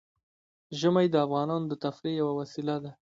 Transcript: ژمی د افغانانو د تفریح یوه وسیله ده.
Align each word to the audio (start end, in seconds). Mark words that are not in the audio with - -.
ژمی 0.79 1.07
د 1.11 1.15
افغانانو 1.25 1.69
د 1.69 1.73
تفریح 1.83 2.15
یوه 2.21 2.33
وسیله 2.41 2.75
ده. 2.83 2.91